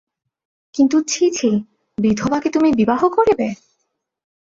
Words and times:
কিন্তু 0.75 0.97
ছি 1.03 1.25
ছি, 1.31 1.49
বিধবাকে 1.97 2.49
তুমি 2.49 2.69
বিবাহ 2.73 3.01
করিবে! 3.09 3.47